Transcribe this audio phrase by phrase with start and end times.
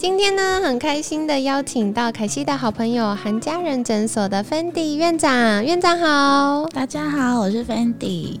[0.00, 8.38] 今天呢，很开心的邀请到凯西的好朋友韩家人诊所的 Fendi 院长，院长好，大家好，我是 Fendi。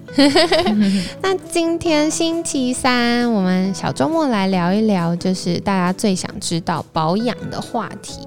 [1.20, 8.26] 那今天星期三，我们小周末来聊一聊，就是大家最想知道保养的话题。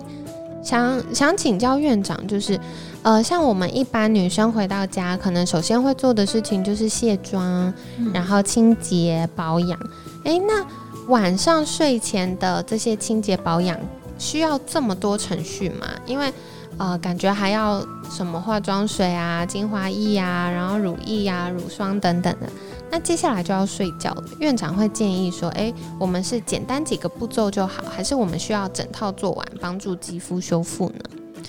[0.62, 2.60] 想想请教院长，就是
[3.02, 7.74] 呃，像我们一般女生回到家，可能首先会做的事情就是卸妆，
[8.14, 9.80] 然后清洁保养。
[10.24, 10.64] 哎，那
[11.08, 13.78] 晚上睡前的这些清洁保养
[14.18, 15.88] 需要这么多程序吗？
[16.06, 16.32] 因为
[16.78, 22.48] 呃，感觉还要什么化妆水啊、精华液啊，然后乳液啊、乳霜等等的。
[22.90, 31.44] 那接下来就要睡觉了，院长会建议说：哎，我们是简单几个步骤就好，还是我们需要整套做完，帮助肌肤修复呢？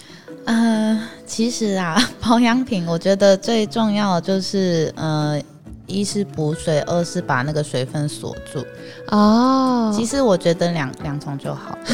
[0.44, 5.40] 呃，其实啊， 保养品我觉得最重要的就是呃。
[5.86, 8.64] 一是补水，二是把那个水分锁住。
[9.08, 11.76] 哦，其实我觉得两两重就好。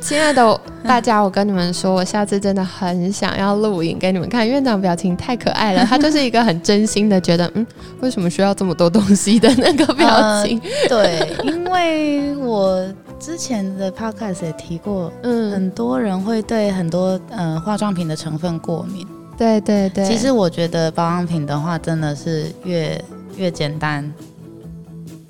[0.00, 4.46] 亲爱的大家，我跟你们说，我下次真的很想要录影给你们看。
[4.46, 7.66] 院长表情太可爱了，他就是一个很真心的觉得，嗯，
[8.00, 10.60] 为什么需要这么多东西的那个表情。
[10.88, 12.86] 对，因为我
[13.18, 19.06] 之前的 podcast 也提过，嗯，很多人会对很多呃化妆品的成分过敏。
[19.36, 23.02] 对对对，其实我觉得保养品的话，真的是越
[23.36, 24.12] 越简单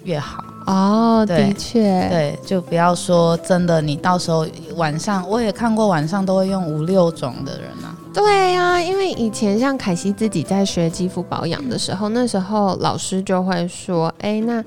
[0.04, 1.24] 越好哦。
[1.26, 4.46] 的确，对，就不要说真的，你到时候
[4.76, 7.96] 晚上我也看过，晚上都会用五六种的人啊。
[8.12, 14.62] 对呀，因为以前像凯西自己在学肌肤保养的时候，那时候老师就会说，哎，那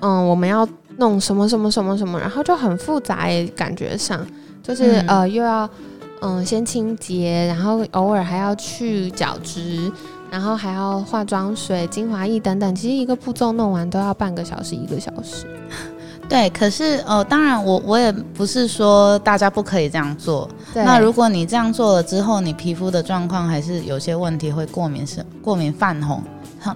[0.00, 0.68] 嗯，我们要
[0.98, 4.24] 弄什么什么什么什么，然后就很复杂，感觉上
[4.62, 5.68] 就是呃又要。
[6.22, 9.90] 嗯，先清洁，然后偶尔还要去角质，
[10.30, 12.74] 然后还要化妆水、精华液等等。
[12.76, 15.46] 其实一个步骤弄完都要半个小时、一个小时。
[16.28, 20.48] 对，可是呃，当然我我也不是说大家不可以这样做。
[20.74, 26.22] 那如果你这样做了之后，你皮肤的状况还是有些问题，会过敏是过敏泛红。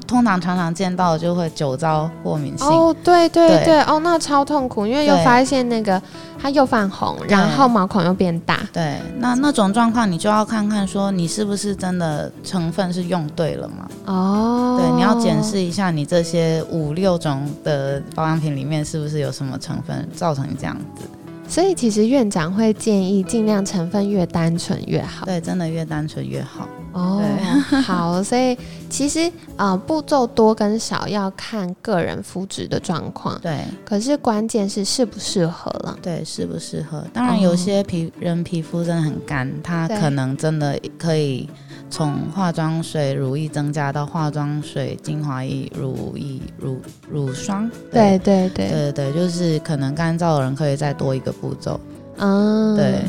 [0.07, 6.01] 通常常常见到就会酒糟过敏性哦，对对对，哦，那超痛苦，因为又发现那个
[6.41, 8.61] 它又泛红，然后毛孔又变大。
[8.73, 13.89] 对，那那种状况你就要看看说你是不是真的成分是用对了吗？
[14.07, 21.05] 哦，对，你要检视一下你这些五六种的保养品里面是不是有什么成分造成你这样子。
[21.49, 25.25] 所以其实院长会建议尽量成分越单纯越好。
[25.27, 26.67] 对，真的越单纯越好。
[26.97, 27.23] 哦，
[27.85, 28.57] 好，所以
[28.89, 33.39] 其实呃步骤多跟少要看个人肤质的状况。
[33.41, 35.99] 对，可是关键是适不适合了。
[36.01, 37.05] 对，适不适合。
[37.13, 41.49] 当然有些皮人皮肤真的很干，它可能真的可以。
[41.89, 47.71] 从化妆水、乳液增加到化妆水、精华液、乳液、乳乳霜。
[47.93, 51.79] 对对对对对，就是可能干燥的人可以再多一个步骤。
[52.19, 53.03] 嗯，对。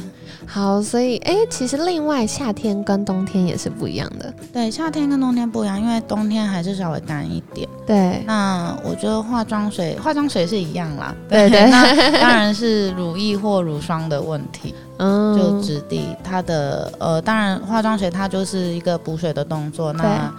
[0.50, 4.34] 好，所以哎，其实另外夏天跟冬天也是不一样的。
[4.53, 7.68] 对，夏天跟冬天不一样，因为冬天还是稍微干一点。
[7.85, 11.13] 对，那我觉得化妆水，化妆水是一样啦。
[11.28, 14.73] 对对， 那当然是乳液或乳霜的问题。
[15.00, 19.91] 嗯，就质地，它的呃，当然化妆水它就是一个补水的动作。
[19.91, 20.34] 那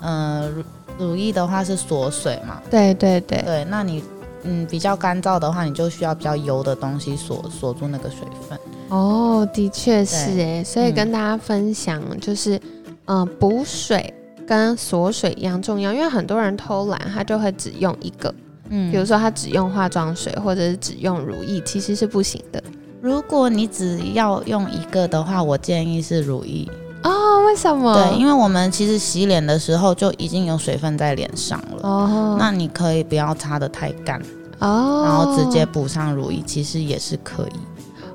[0.00, 0.64] 呃，乳
[0.98, 2.62] 乳液的话是锁水嘛。
[2.70, 4.02] 对对对对，那你
[4.42, 8.58] 嗯比较干燥的话，你就需要比较油的东西锁锁住那个水分。
[8.88, 12.60] 哦，的确是哎，所以跟大家分享就是，
[13.06, 14.12] 嗯，补水
[14.46, 18.34] 跟锁水一样重要，因为很多人偷懒，他就会只用一个，
[18.68, 22.62] 嗯，比如说他只用化妆水或者是只用乳液，其实是不行的。
[23.00, 26.68] 如果你只要用一个的话，我建议是乳液
[27.02, 27.28] 哦。
[27.46, 27.92] 为什么？
[27.94, 34.22] 对，因为我们其实洗脸的时候就已经有水分在脸上了，哦，那你可以不要擦的太干，
[34.60, 37.58] 哦，然后直接补上乳液，其实也是可以。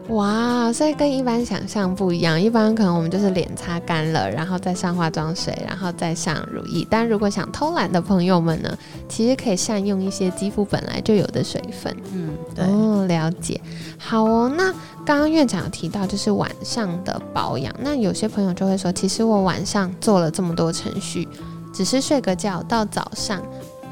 [0.10, 2.40] 哇，所以跟一般想象不一样。
[2.40, 6.86] 一般可能我们就是脸擦干了，然后再上化妆水，然后再上乳液。
[6.90, 8.78] 但如果想偷懒的朋友们呢，
[9.10, 11.96] 其实可以善用一些肌肤本来就有的水分。
[12.14, 13.60] 嗯，对，哦，了解。
[13.98, 14.72] 好哦，那
[15.04, 21.28] 刚刚院长有提到就是晚上的保养，那有些朋友就会说，其实我晚上做了这么多程序，
[21.74, 23.42] 只是睡个觉到早上，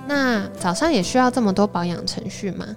[0.07, 2.68] 那早上也需要这么多保养程序吗？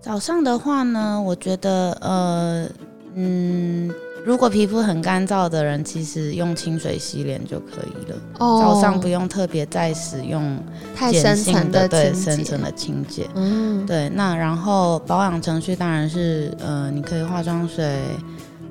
[0.00, 2.66] 早上的话呢，我觉得呃，
[3.14, 3.92] 嗯，
[4.24, 8.16] 如果皮肤很干燥的人，其实用清水洗脸就可以了。
[8.38, 10.58] 哦，早上不用特别再使用
[10.96, 13.28] 太深层的对深层的清洁。
[13.34, 14.08] 嗯，对。
[14.08, 18.00] 那然后保养程序当然是，呃，你可以化妆水、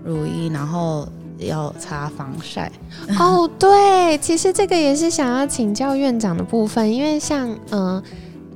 [0.04, 2.72] 乳液，然后要擦防晒。
[3.20, 8.02] 哦，对，其实这个也是想要请教院长的部分，因为像嗯，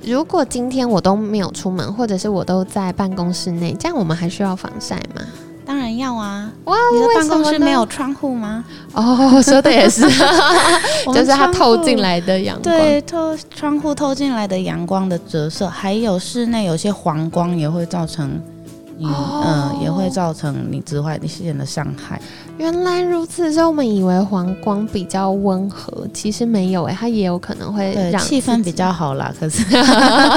[0.06, 5.22] 如果今天我都没有出门，或者是我都在办公室内，这样我们还需要防晒吗？
[5.66, 6.50] 当然要啊！
[6.64, 8.62] 哇，你的办公室没有窗户吗？
[8.92, 10.02] 哦，说的也是，
[11.14, 18.38] 就是它透进来的阳光，对，透窗户透进来的阳光的折射，还有室内有些黄光也会造成。
[19.00, 22.20] 嗯，也会造成你紫外线的伤害。
[22.58, 29.32] 原来如此，所以我们以为黄光比较温和，其实没有哎，它也有可能会让气氛比较好啦。
[29.38, 29.64] 可是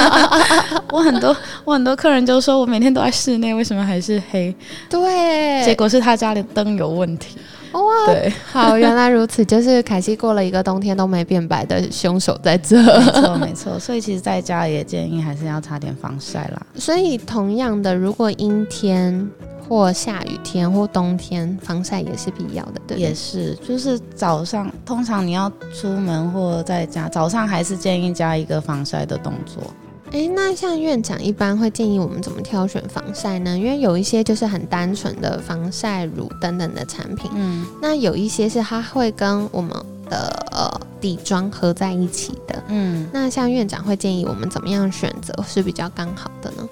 [0.92, 4.56] 我很多我很多客人就说我每天都在室内，为什么还是黑？
[4.89, 7.38] 对，结果是他家里灯有问题。
[7.82, 16.66] 哇，对，好，原来如此，就是凯西过了一个冬天都没变白的凶手在这，没错没错，所以其实在家也建议还是要擦点防晒啦。
[16.76, 19.30] 所以同样的，如果阴天
[19.68, 29.62] 或下雨天或冬天，防晒也是必要的，对，也是，就是早上通常你要出门或在家，早上还是建议加一个防晒的动作。
[30.12, 33.57] 哎，那像院长一般会建议我们怎么挑选防晒呢？
[33.57, 39.71] 因为有一些就是很单纯的防晒乳等等的产品，嗯，那有一些是它会跟我们
[40.09, 46.68] 的呃底妆合在一起的，嗯，那像院长会建议我们怎么样选择是比较刚好的呢？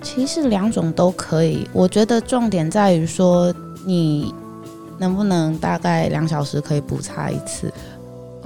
[0.00, 3.52] 其实两种都可以，我觉得重点在于说
[3.84, 4.32] 你
[4.96, 7.72] 能不能大概两小时可以补擦一次。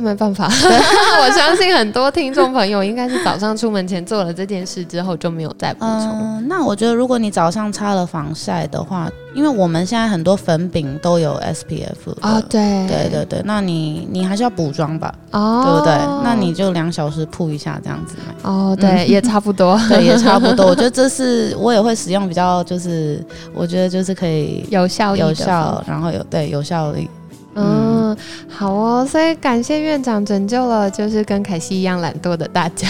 [0.03, 0.47] 没办法，
[1.23, 6.19] 我相信很多听众朋友应该是早上出门前做了这件事之后就没有再补充。
[6.21, 15.95] 嗯，那我觉得如果你早上擦了防晒的话，因为我们现在很多粉饼都有 SPF 啊，对对对对，那你你还是要补妆吧，哦，对不对？
[16.25, 18.17] 那你就两小时铺一下这样子。
[18.43, 20.67] 哦， 对，也差不多，对，也差不多。
[20.67, 27.09] 我觉得这是我也会使用比较，就是我觉得就是可以有效有效，然后有对有效率。
[27.55, 28.17] 嗯，
[28.49, 32.89] 好哦，所以感谢院长拯救了，就是跟凯西一样懒惰的大家。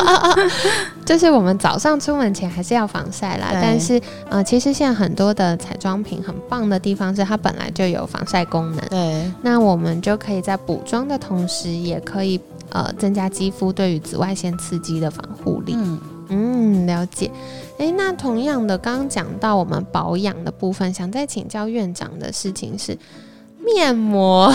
[1.04, 4.00] 就是我们早上出门前还是要防晒啦，但是
[4.30, 8.80] 呃，其实现在很多的彩妆品很棒的地方是它本来就有防晒功能。
[8.88, 12.40] 对，那我们就可以在补妆的同时，也可以
[12.70, 15.74] 呃增加肌肤对于紫外线刺激的防护力。
[15.76, 16.00] 嗯
[16.30, 17.30] 嗯，了解。
[17.76, 22.96] 哎，那同样的，刚刚讲到我们保养的部分，想再请教院长的事情是。
[23.64, 24.52] 面膜，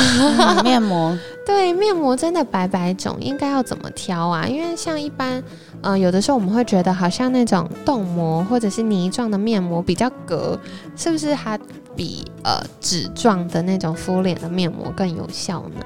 [0.63, 4.45] 面膜， 对，面膜真的百百种，应该要怎么挑啊？
[4.45, 5.43] 因为像一般，
[5.81, 10.59] 嗯，有的时候我们会觉得好像那种冻膜或者是泥状的面膜比较隔，
[10.95, 11.57] 是不是它
[11.95, 15.85] 比呃纸状的那种敷脸的面膜更有效呢？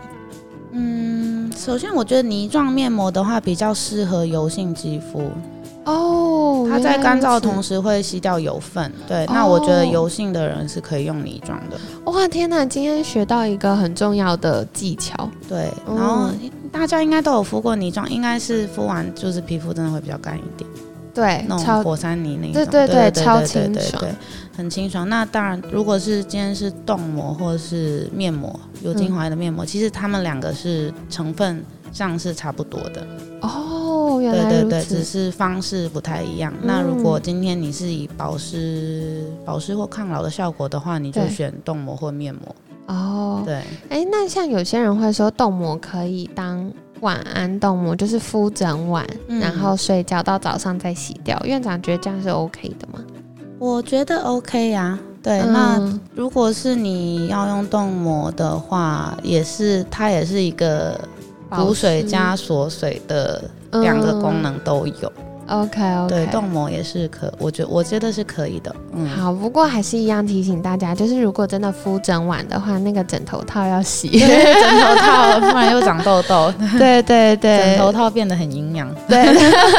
[0.74, 5.32] 嗯，首先我觉得泥状面膜的话比较适合油性肌肤。
[5.86, 6.33] 哦，
[6.74, 9.26] 它在干燥的同时会吸掉油分，对。
[9.28, 11.78] 那我觉得油性的人是可以用泥状的。
[12.06, 12.66] 哇，天哪！
[12.66, 15.30] 今天学到一个很重要的技巧。
[15.48, 16.30] 对，然后
[16.72, 20.68] 大家应该都有敷过泥状，应该是敷完就是皮肤真的会比较干一点。
[21.14, 22.54] 对，那种火山泥那种。
[22.54, 24.04] 对对对，超清爽，
[24.58, 25.08] 很清爽。
[25.08, 33.06] 那当然，如果是今天是冻膜或者是面膜，有精华的面膜，其实它们两个是成分上是差不多的。
[33.42, 33.83] 哦。
[34.32, 36.54] 对对对，只是方式不太一样。
[36.62, 42.56] 那如果今天你是以保湿、保湿或抗老的效果的话，你就选冻膜或面膜。
[42.88, 43.62] 哦，对。
[43.90, 51.40] 哎，那像有些人会说冻膜可以当晚安冻膜，就是敷整晚，然后睡觉到早上再洗掉。
[51.46, 53.04] 院长觉得这样是 OK 的吗？
[53.60, 55.00] 我觉得 OK 呀。
[55.22, 55.80] 对，那
[56.14, 61.00] 如果是你要用冻膜的话，也是它也是一个
[61.50, 63.50] 补水加锁水的。
[63.82, 65.12] 两个功能都有
[65.48, 68.76] ，OK OK，对，冻膜也是可，我觉我觉得是可以的。
[68.94, 76.54] 嗯，好，不过还是一样提醒大家，就是如果真的敷整晚的话，那个枕头套要洗，枕头套不然又长痘痘。
[76.78, 79.34] 对对对，枕头套变得很营养，对，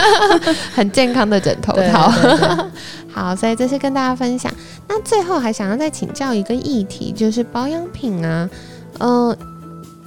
[0.74, 2.12] 很健康的枕头套。
[3.12, 4.52] 好，所以这是跟大家分享。
[4.88, 8.50] 那最后还想要再请教一个议题，就是保养品啊，
[8.98, 9.36] 嗯，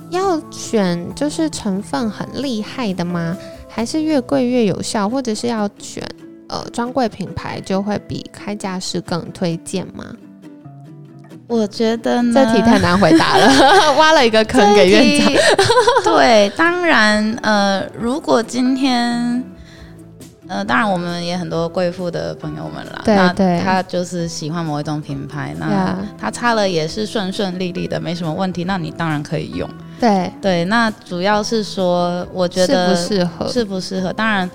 [0.09, 3.35] 要选就是成分很厉害的吗？
[3.77, 6.03] 还是越贵越有效，或者是要选
[6.49, 10.03] 呃专柜品牌就会比开价式更推荐吗？
[11.47, 15.31] 我觉得这题太难回答了， 挖了一个坑给院长。
[16.03, 19.43] 对，当然呃，如果今天
[20.47, 29.69] 呃，当然我们也很多贵妇的朋友们啦，对对，他就是喜欢某一种品牌，那他擦了也是顺顺利利的，没什么问题，那你当然可以用。
[29.99, 34.49] 对对，那主要是说，我觉得适不适合，适不适合，当然。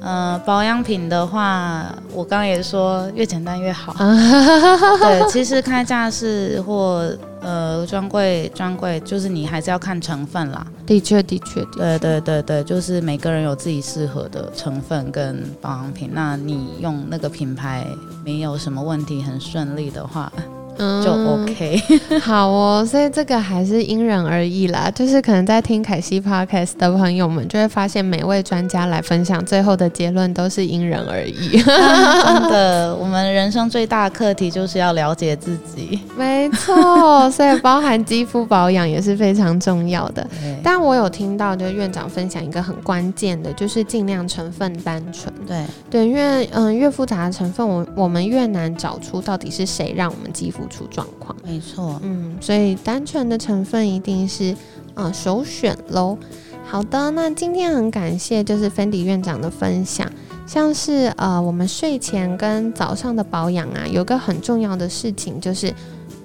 [0.00, 3.92] 呃，保养品的话，我刚刚也说越简单越好。
[3.98, 10.64] 对，其实开架式或呃专柜，专柜就是你还是要看成分啦。
[10.86, 16.08] 的确，的确，对对对对，就是每个人有自己适合的成分跟保养品。
[16.12, 17.84] 那你用那个品牌
[18.24, 20.32] 没有什么问题，很顺利的话。
[20.78, 21.82] 就 OK，
[22.22, 24.90] 好哦，所以这个还是因人而异啦。
[24.94, 31.58] 就是可能在听凯西 Podcast 的朋友们，就会发现每位专家来分享最后的结论都是因人而异。
[31.62, 36.00] 真的，我们人生最大的课题就是要了解自己。
[36.16, 40.26] 没错，所以包含肌肤保养也是非常重要的。
[40.62, 45.32] 但我有听到，就是院长分享一个很关键的，就是尽量成分单纯。
[45.46, 50.67] 对对，因为嗯，越复杂的成分，我我们越难找出到底是谁让我们肌肤。
[50.68, 54.54] 出状况，没错，嗯，所以单纯的成分一定是
[54.94, 56.16] 呃首选喽。
[56.64, 60.06] 好的，那今天很感谢就是芬迪院长的分享，
[60.46, 65.72] 像是呃我们睡前跟早上的保养啊，有个很重要的事情就是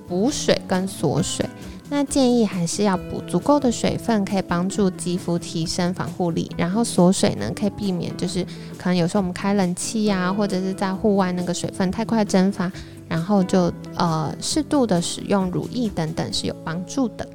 [0.08, 1.46] 补水跟锁水。
[1.96, 6.50] 那建议还是要补足够的水分，可以帮助肌肤提升防护力。
[6.58, 8.44] 然后锁水呢，可以避免就是
[8.80, 12.72] 可能有时候我们开冷气呀，或者是在户外那个水分太快蒸发。
[13.08, 17.30] 然后就呃适度的使用乳液等等是有帮助的。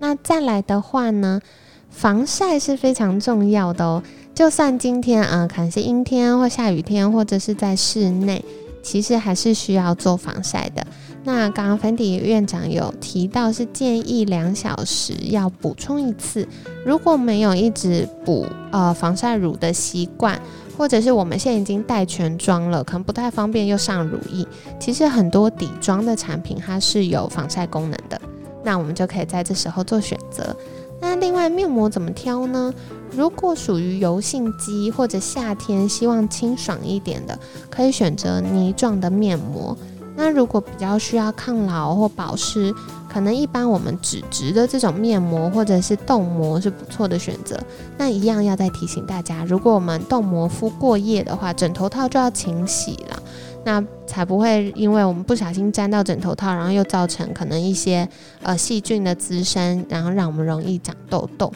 [0.00, 1.40] 那再来的话呢，
[1.88, 4.02] 防晒是非常重要的哦。
[4.34, 8.44] 就算今天啊可能是阴天或下雨天，或者是在室内，
[8.82, 10.84] 其实还是需要做防晒的。
[11.24, 16.46] 那刚刚粉底院长有提到是建议两小时要补充一次，
[16.84, 20.40] 如果没有一直补呃防晒乳的习惯。
[20.78, 24.46] 或者是我们现在已经带全妆了，可能不太方便又上乳液。
[24.78, 28.18] 其实很多底妆的产品它是有防晒功能的，
[28.64, 30.56] 那我们就可以在这时候做选择。
[30.98, 32.72] 那另外面膜怎么挑呢？
[33.14, 39.76] 如果属于油性肌或者夏天希望清爽一点的，可以选择泥状的面膜。
[40.20, 42.70] 那如果比较需要抗老或保湿，
[43.08, 47.58] 可能一般我们纸质的这种面膜或者是冻膜是不错的选择。
[47.96, 53.22] 那一样要再提醒大家，如果我们冻膜敷过夜的话，枕头套就要勤洗了，
[53.64, 58.06] 那才不会因为我们不小心沾到枕头套，然后又造成可能一些
[58.42, 61.50] 呃细菌的滋生，然后让我们容易长痘痘。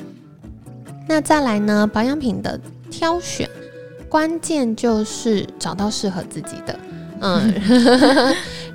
[1.07, 2.59] 那再来呢，保养品的
[2.91, 3.47] 挑选
[4.09, 6.79] 关键就是找到适合自己的，
[7.21, 7.55] 嗯，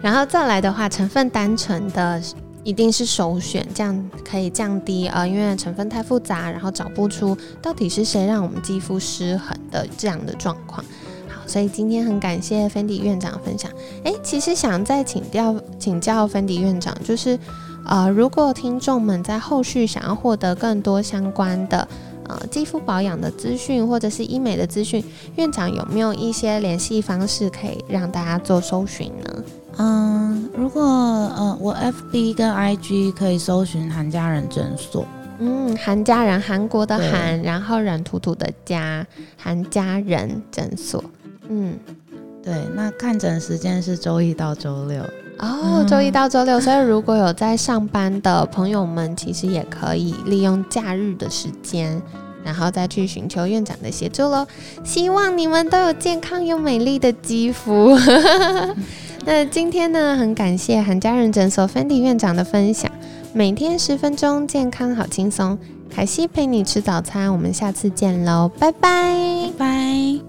[0.01, 2.21] 然后再来的话，成分单纯的。
[2.65, 10.83] 一定是首选，这样可以降低呃，因为成分太复杂，然后找不出到底是谁让我们肌肤失衡的这样的状况。
[11.29, 13.71] 好，所以今天很感谢芬迪院长分享。
[14.03, 17.39] 诶，其实想再请教请教芬迪院长，就是
[17.85, 21.87] 呃，如果听众们在后续想要获得更多相关的
[22.27, 25.03] 呃肌肤保养的资讯，或者是医美的资讯，
[25.37, 29.43] 院长有没有一些联系方式可以让大家做搜寻呢？
[29.81, 35.05] 嗯，如果呃，我 F B 跟 I G 可以搜寻韩家人诊所。
[35.39, 39.07] 嗯，韩家人，韩国的韩，然后软土土的家，
[39.37, 41.01] 韩家人诊所。
[41.47, 41.75] 嗯，
[42.43, 45.01] 对，那看诊时间是周一到周六。
[45.37, 52.01] 哦，周一到周六，所以如果有在上班的朋友们，其实也可以利用假日的时间，
[52.43, 54.45] 然后再去寻求院长的协助喽。
[54.83, 57.97] 希望你们都有健康又美丽的肌肤。
[59.25, 62.91] 那今天呢，很感谢韩家人诊所 Fendi 院长的分享。
[63.33, 65.57] 每天十分钟，健康好轻松。
[65.89, 70.28] 凯西陪你吃早餐，我们下次见喽，拜拜拜。